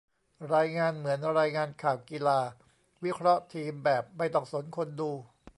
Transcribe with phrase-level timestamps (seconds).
[0.55, 2.39] รายงานเหมือนรายงานข่าวกีฬา
[3.03, 5.11] วิเคราะห์ทีมแบบไม่ต้องสนคนดู